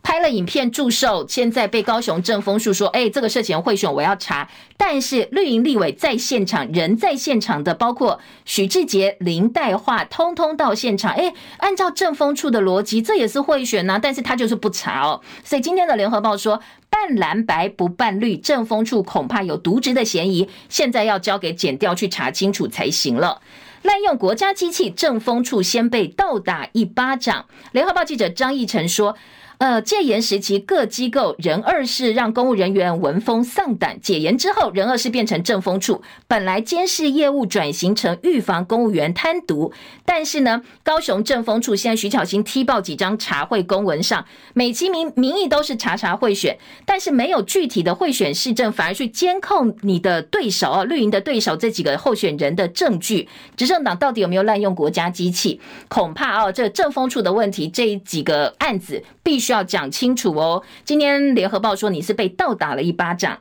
[0.08, 4.48] 拍了影片祝寿，现在被高雄政风处说，哎，这个涉嫌贿选，我要查。
[4.78, 11.12] 但是绿营立委在现场，人在现场的，包括许志杰、林岱樺，通通到现场。
[11.12, 15.20] 哎，按照政风处的逻辑，这也是贿选呐、但是他就是不查哦。
[15.44, 23.42] 所以今天的联合报说，半蓝白不半绿，政风处恐怕有渎职的嫌疑，现在要交给检调去查清楚才行了。
[23.82, 27.44] 滥用国家机器，政风处先被倒打一巴掌。
[27.72, 29.14] 联合报记者张义成说。
[29.58, 39.72] 呃，戒严时期各机构人二室让公务人员闻风丧胆，解严之后人二室变成政风处，本来监视业务转型成预防公务员贪渎，
[40.04, 46.56] 但是呢，高雄政风处现在徐巧芯踢爆几张查会公文上，美其名名义都是查查贿选，
[46.86, 55.60] 但是没有具体的贿选市政，反而去监控你的对手啊，绿营的对手这几个候选人的证据，执政党到底有没有滥用国家机器？
[55.88, 59.47] 恐怕哦，这政风处的问题，这几个案子必须。
[59.48, 60.62] 需要讲清楚哦。
[60.84, 63.38] 今天联合报说你是被倒打了一巴掌。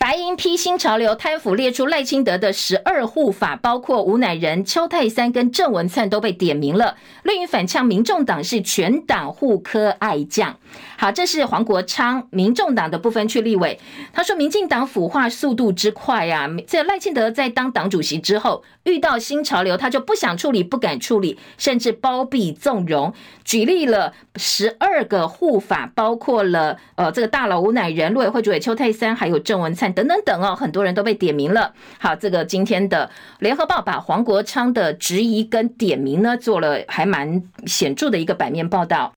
[0.00, 6.96] 白银批新潮流贪腐，列出赖清德的十二护法，包括吴乃仁、邱泰三跟郑文灿都被点名了。
[7.22, 10.58] 另一反呛，民众党是全党护科爱将。
[11.04, 13.78] 好，这是黄国昌，民众党的部分区立委。
[14.10, 16.48] 他说，民进党腐化速度之快啊！
[16.66, 23.12] 这赖清德在当党主席之后，遇到新潮流，他就不想处理，不敢处理，甚至包庇纵容。
[23.44, 31.74] 举例了十二个护法，包括了呃这个大佬吴乃仁、陆委会主委邱太三，还有郑文灿等等等哦，很多人都被点名了。
[31.98, 39.12] 好，这个今天的联合报把黄国昌的质疑跟点名呢，做了还蛮显著的一个版面报道。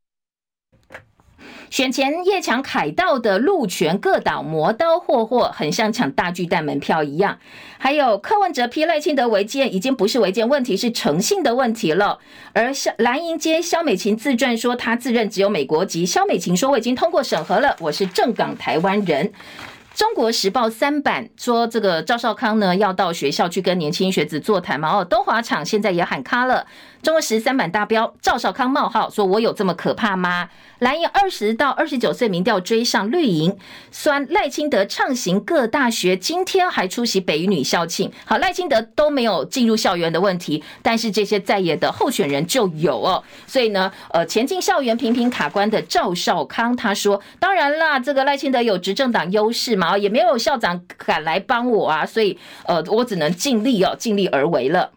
[1.69, 7.37] 选前夜抢凯道的路权各党磨刀霍霍，很像抢大巨蛋门票一样。
[7.77, 12.19] 还有柯文哲批赖清德违建，已经不是违建问题，是诚信的问题了。
[12.53, 16.05] 而蓝营街肖美琴自传说，他自认只有美国籍。
[16.05, 19.31] 肖美琴说：“我已经通过审核了，我是正港台湾人。”
[19.93, 24.95] 中国时报三版说，这个赵少康呢要到学校去跟年轻学子座谈嘛。
[24.95, 26.67] 哦，东华厂现在也喊卡了。
[27.01, 33.57] 中国时三版大标，赵少康冒号说：“我有这么可怕吗？”蓝营二十到二十九岁民调追上绿营，
[33.91, 38.11] 酸赖清德畅行各大学，今天还出席北一女校庆。
[38.25, 43.23] 好，赖清德都没有进入校园的问题，但是这些在野的候选人就有哦。
[43.47, 54.91] 所以呢，呃，前进校园频频卡关的赵少康他说：“当然啦，这个赖清德有执政党优势嘛，也没有校长敢来帮我啊，所以呃，我只能尽力哦，尽力而为了。”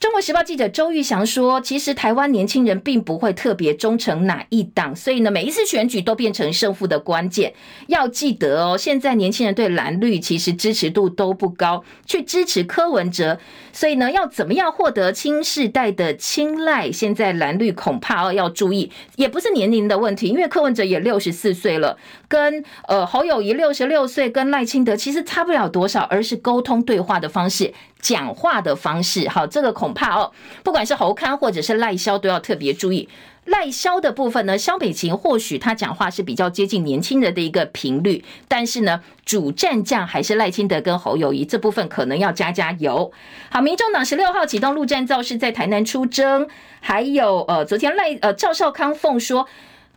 [0.00, 7.52] 中国时报记者周玉祥说：“其实台湾年轻人并不会特别忠诚哪一党，所以呢，每一次选举都变成胜负的关键。
[7.88, 13.40] 要记得哦，现在年轻人对蓝绿其实支持度都不高，去支持柯文哲，
[13.72, 16.92] 所以呢，要怎么样获得新世代的青睐？
[16.92, 30.32] 现在蓝绿恐怕哦要注意，也不是年龄的问题，因为柯文哲也六十四岁了，跟呃侯友宜六十六岁，跟赖清德其实差不了多少，而是沟通对话的方式。”讲话的方式，好，这个恐怕哦，
[30.62, 33.08] 不管是侯康或者是赖萧，都要特别注意。
[33.44, 43.10] 赖萧的部分呢，萧美琴或许他讲话是比较接近年轻人的一个频率，但是呢，主战将还是赖清德跟侯友宜，这部分可能要加加油。
[43.50, 46.46] 好，民众党十六号启动陆战造势，在台南出征，
[46.80, 49.48] 还有呃，昨天赖呃赵少康奉说。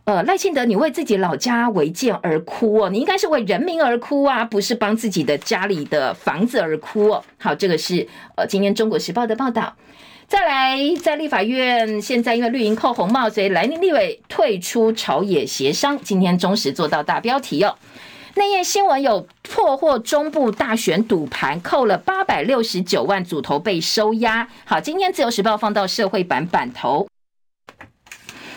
[0.04, 7.24] 呃，赖清德，你为自己老家违建而哭哦，你应该是为人民而哭啊，不是帮自己的家里的房子而哭哦。
[7.38, 9.76] 好，这个是呃今天中国时报的报道。
[10.26, 15.96] 再来，在立法院，现在因为绿营扣红帽，所以蓝营立委退出朝野协商。
[16.02, 17.76] 今天中时做到大标题哦，
[18.34, 24.48] 内页新闻有破获中部大选赌盘，扣了八百六十九万组头被收押。
[24.64, 27.06] 好，今天自由时报放到社会版版头。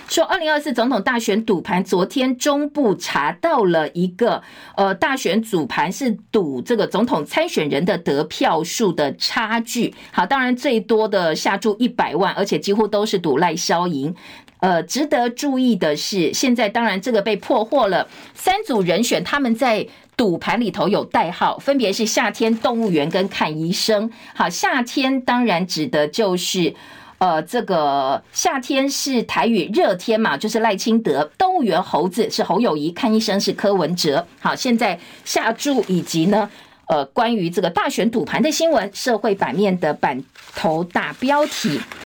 [0.07, 4.41] 说二零二四总统大选赌盘，昨天中部查到了一个
[4.75, 9.93] 呃大选组盘是赌这个总统参选人的得票数的差距。
[10.11, 14.13] 好，当然最多的下注一百万，而且几乎都是赌赖萧赢。
[14.59, 24.11] 呃，值得注意的是，现在当然这个被破获了，三组人选他们在赌盘里头有代号，分别是夏天动物园跟看医生。
[24.35, 26.75] 好，夏天当然指的就是。
[27.17, 34.25] 呃，这个夏天是台语热天嘛，就是赖清德；动物园猴子是侯友谊，看医生是柯文哲。
[34.39, 36.49] 好，现在下注以及呢，
[36.87, 40.21] 呃，关于这个大选赌盘的新闻，社会版面的版
[40.55, 41.79] 头大标题。